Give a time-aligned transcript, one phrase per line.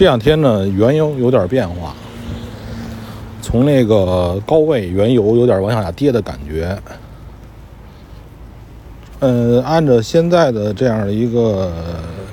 [0.00, 1.94] 这两天呢，原油有点变化，
[3.42, 6.74] 从那个高位原油有点往下跌的感觉。
[9.18, 11.70] 嗯，按照现在的这样的一个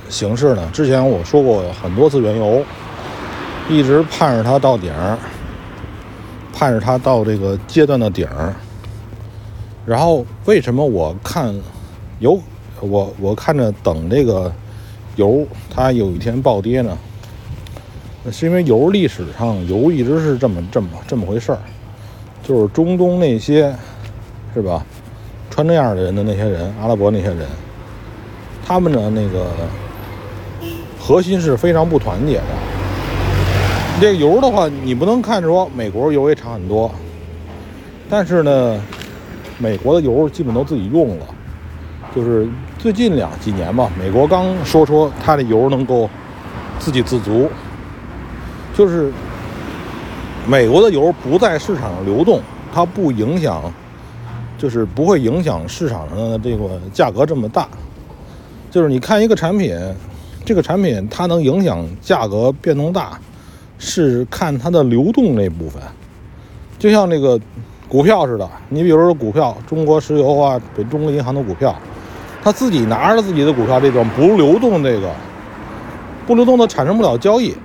[0.07, 2.63] 形势呢，之前我说过很多次，原油
[3.69, 5.17] 一直盼着它到顶儿，
[6.53, 8.55] 盼着它到这个阶段的顶儿。
[9.85, 11.53] 然后为什么我看
[12.19, 12.39] 油，
[12.79, 14.49] 我我看着等这个
[15.17, 16.97] 油它有一天暴跌呢？
[18.31, 21.59] 是因为油历史上油一直是这么这么这么回事儿，
[22.43, 23.73] 就是中东那些
[24.53, 24.85] 是吧，
[25.49, 27.47] 穿那样的人的那些人，阿拉伯那些人，
[28.65, 29.47] 他们的那个
[30.99, 32.43] 核心是非常不团结的。
[34.01, 36.91] 这个油的话，你不能看着说美国油也产很多，
[38.09, 38.81] 但是呢，
[39.57, 41.25] 美国的油基本都自己用了，
[42.15, 46.09] 就是最近两几年吧，美国刚说出它的油能够
[46.77, 47.49] 自给自足。
[48.77, 49.11] 就是
[50.47, 52.39] 美国的油不在市场上流动，
[52.71, 53.73] 它不影响，
[54.55, 57.67] 就是不会影响市场上的这个价格这么大。
[58.69, 59.75] 就是你看一个产品，
[60.45, 63.19] 这个产品它能影响价格变动大，
[63.79, 65.81] 是看它的流动那部分。
[66.77, 67.39] 就像那个
[67.89, 71.75] 股票似的，你比如说股票，中国石油啊，北中国银行的股票，
[72.43, 75.11] 它自己拿着自己的股票这种不流动这个
[76.27, 77.55] 不流动的产生不了交易。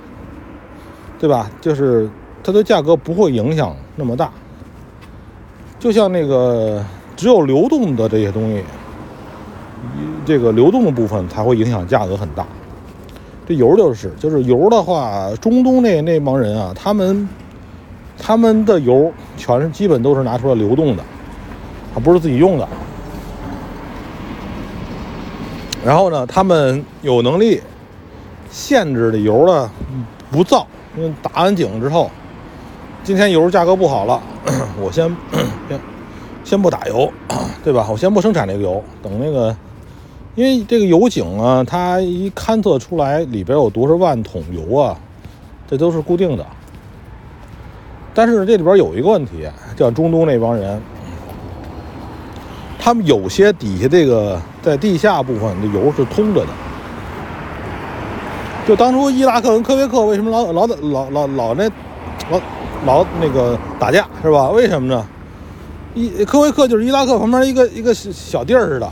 [1.23, 1.49] 对吧？
[1.61, 2.09] 就是
[2.43, 4.29] 它的价格不会影响那么大，
[5.79, 6.83] 就像那个
[7.15, 8.61] 只有流动的这些东西，
[10.25, 12.45] 这个流动的部分才会影响价格很大。
[13.47, 17.29] 这油就是，就是油的话，中东那那帮人啊，他们
[18.19, 21.03] 他们的油全是基本都是拿出来流动的，
[21.93, 22.67] 它不是自己用的。
[25.85, 27.61] 然后呢，他们有能力
[28.51, 29.71] 限制的油呢
[30.29, 30.67] 不造。
[30.95, 32.09] 因为打完井之后，
[33.03, 34.21] 今天油价格不好了，
[34.79, 35.09] 我先
[35.67, 35.79] 先
[36.43, 37.11] 先不打油，
[37.63, 37.87] 对吧？
[37.89, 39.55] 我先不生产这个油，等那个，
[40.35, 44.95] 因为这个油井啊，它一勘测出来里边有多少万桶油啊，
[45.67, 46.45] 这都是固定的。
[48.13, 50.79] 但是这里边有一个问题，叫中东那帮人，
[52.77, 56.49] 他们有些底下这个在地下部分的油是通着的。
[58.65, 61.69] 就当初伊拉克跟科威克为什么老老老老老那
[62.29, 62.41] 老
[62.85, 64.49] 老那个打架是吧？
[64.49, 65.05] 为什么呢？
[65.93, 68.89] 伊科威克就是伊拉克旁边一个一个小地儿似的，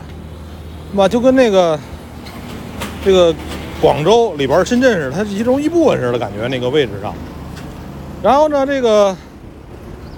[0.91, 1.07] 是吧？
[1.07, 1.79] 就跟那个
[3.03, 3.33] 这个
[3.81, 7.13] 广州里边深圳似的，它是其中一部分似的，感觉那个位置上。
[8.21, 9.15] 然后呢，这个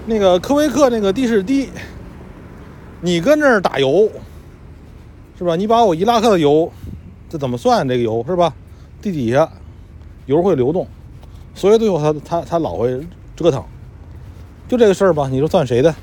[0.07, 1.69] 那个科威克那个地势低，
[3.01, 4.09] 你跟那儿打油
[5.37, 5.55] 是吧？
[5.55, 6.71] 你把我伊拉克的油，
[7.29, 8.51] 这怎么算这个油是吧？
[9.03, 9.47] 地底下
[10.27, 10.87] 油会流动，
[11.53, 13.05] 所以最后他他他老会
[13.35, 13.61] 折腾，
[14.69, 15.27] 就这个事儿吧。
[15.29, 15.93] 你说算谁的？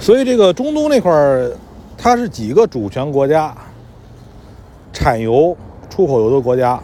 [0.00, 1.52] 所以这个中东那块儿，
[1.98, 3.54] 它是几个主权国家，
[4.94, 5.54] 产油、
[5.90, 6.80] 出口油的国家。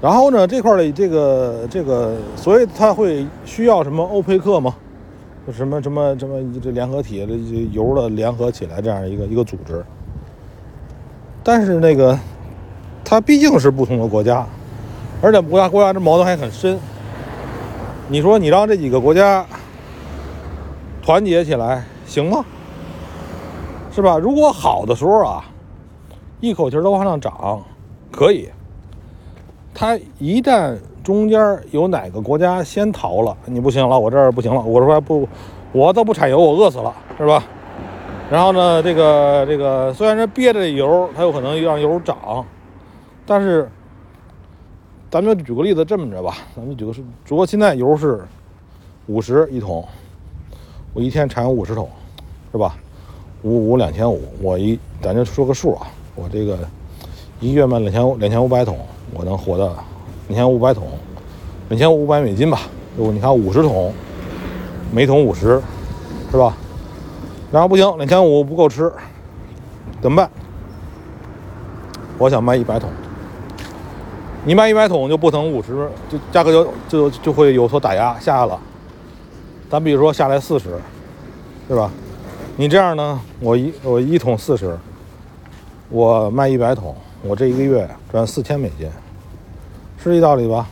[0.00, 4.74] 然后呢，这块儿的这个这个，所以它会需要什么欧佩克吗？
[5.52, 7.34] 什么什么什么这联合体的
[7.72, 9.84] 油的联合起来这样一个一个组织。
[11.44, 12.18] 但是那个，
[13.04, 14.46] 它毕竟是不同的国家，
[15.20, 16.78] 而且国家国家这矛盾还很深。
[18.08, 19.44] 你说你让这几个国家
[21.02, 22.44] 团结起来行吗？
[23.92, 24.18] 是吧？
[24.18, 25.44] 如果好的时候啊，
[26.40, 27.62] 一口气都往上涨，
[28.10, 28.48] 可以。
[29.74, 35.28] 它一旦中间有哪个国家先逃了，你不行了，我这儿不行了，我说不，
[35.72, 37.44] 我都不产油，我饿死了，是吧？
[38.30, 42.44] 然后呢，这个这个虽然说憋着油，它有可能让油涨，
[43.26, 43.68] 但是
[45.10, 48.24] 咱们举个例子，这么着吧，咱们举个是，如果现在油是
[49.06, 49.86] 五十一桶，
[50.94, 51.88] 我一天产五十桶，
[52.50, 52.74] 是吧？
[53.42, 56.58] 五五两千五，我一咱就说个数啊，我这个
[57.40, 58.78] 一个月卖两千两千五百桶，
[59.12, 59.66] 我能活到
[60.28, 60.88] 两千五百桶，
[61.68, 62.62] 两千五百美金吧？
[62.96, 63.92] 如果你看五十桶，
[64.90, 65.60] 每桶五十，
[66.30, 66.56] 是吧？
[67.54, 68.92] 然后不行，两千五不够吃，
[70.02, 70.28] 怎么办？
[72.18, 72.90] 我想卖一百桶，
[74.44, 78.60] 你卖一百桶就不等五十，就价格就就就会有所打压下来了。
[79.70, 80.76] 咱比如说下来四十，
[81.68, 81.88] 对吧？
[82.56, 84.76] 你这样呢，我一我一桶四十，
[85.90, 86.92] 我卖一百桶，
[87.22, 88.90] 我这一个月赚四千美金，
[90.02, 90.66] 是这道理吧？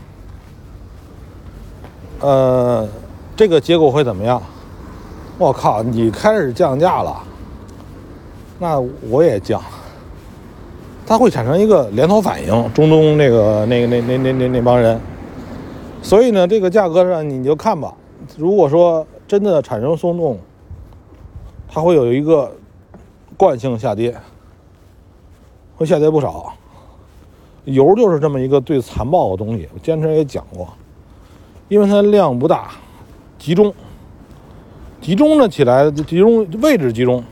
[2.19, 2.89] 呃，
[3.37, 4.43] 这个结果会怎么样？
[5.39, 5.83] 我靠！
[5.83, 7.23] 你开始降价了，
[8.59, 9.61] 那我也降。
[11.05, 15.01] 它会产生一个连锁反应，中东那个那个那那那那那帮人。
[16.01, 17.93] 所以呢，这个价格上你就看吧。
[18.37, 20.39] 如果说真的产生松动，
[21.69, 22.53] 它会有一个
[23.37, 24.17] 惯性下跌，
[25.77, 26.53] 会下跌不少。
[27.65, 30.69] 油就是这么一个最残暴的东西，我坚持也讲过，
[31.69, 32.73] 因为它量不大，
[33.39, 33.73] 集中，
[35.03, 37.23] 集中了起来，集中位置集中，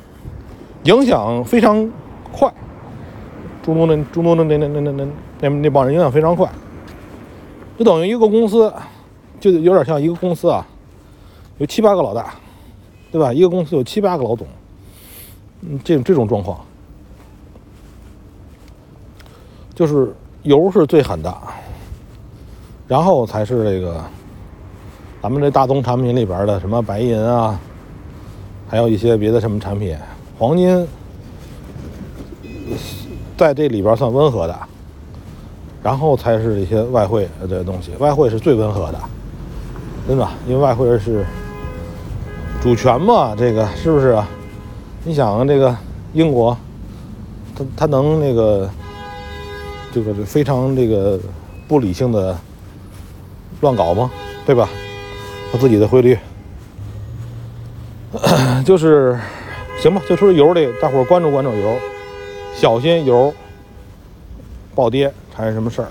[0.83, 1.89] 影响非常
[2.33, 2.53] 快。
[3.63, 5.09] 中东的中东的那那那那那
[5.41, 6.51] 那那帮人影响非常快，
[7.79, 8.73] 就等于一个公司，
[9.39, 10.67] 就有点像一个公司啊，
[11.59, 12.35] 有七八个老大，
[13.13, 13.33] 对吧？
[13.33, 14.49] 一个公司有七八个老总，
[15.61, 16.59] 嗯，这这种状况。
[19.75, 20.13] 就是
[20.43, 21.33] 油是最狠的，
[22.89, 24.03] 然后才是这个
[25.23, 27.61] 咱们这大宗产品里边的什么白银啊，
[28.69, 29.95] 还有一些别的什么产品，
[30.39, 30.87] 黄金
[33.37, 34.59] 在这里边算温和的，
[35.83, 38.99] 然后才是一些外汇的东西，外汇是最温和的，
[40.09, 41.25] 真的，因为外汇是
[42.63, 44.27] 主权嘛，这个是不是啊？
[45.05, 45.77] 你想这个
[46.15, 46.57] 英国，
[47.55, 48.69] 他他能那个？
[49.93, 51.19] 这个是非常这个
[51.67, 52.39] 不理性的
[53.61, 54.09] 乱搞吗？
[54.47, 54.69] 对吧？
[55.53, 56.19] 他自己的汇率
[58.65, 59.19] 就是
[59.81, 61.77] 行吧，就说油里，大伙关注关注油，
[62.55, 63.33] 小心油
[64.75, 65.89] 暴跌产生什么事儿。